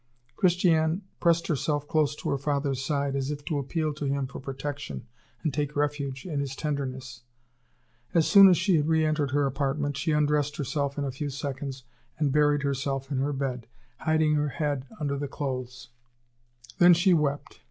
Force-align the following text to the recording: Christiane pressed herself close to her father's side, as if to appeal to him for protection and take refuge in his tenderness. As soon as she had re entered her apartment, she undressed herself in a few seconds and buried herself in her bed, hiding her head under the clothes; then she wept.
Christiane 0.35 1.03
pressed 1.19 1.45
herself 1.45 1.87
close 1.87 2.15
to 2.15 2.29
her 2.31 2.37
father's 2.39 2.83
side, 2.83 3.15
as 3.15 3.29
if 3.29 3.45
to 3.45 3.59
appeal 3.59 3.93
to 3.93 4.05
him 4.05 4.25
for 4.25 4.39
protection 4.39 5.05
and 5.43 5.53
take 5.53 5.75
refuge 5.75 6.25
in 6.25 6.39
his 6.39 6.55
tenderness. 6.55 7.21
As 8.15 8.25
soon 8.25 8.49
as 8.49 8.57
she 8.57 8.77
had 8.77 8.87
re 8.87 9.05
entered 9.05 9.29
her 9.29 9.45
apartment, 9.45 9.95
she 9.97 10.11
undressed 10.11 10.57
herself 10.57 10.97
in 10.97 11.03
a 11.03 11.11
few 11.11 11.29
seconds 11.29 11.83
and 12.17 12.31
buried 12.31 12.63
herself 12.63 13.11
in 13.11 13.19
her 13.19 13.31
bed, 13.31 13.67
hiding 13.99 14.33
her 14.33 14.49
head 14.49 14.87
under 14.99 15.19
the 15.19 15.27
clothes; 15.27 15.89
then 16.79 16.95
she 16.95 17.13
wept. 17.13 17.59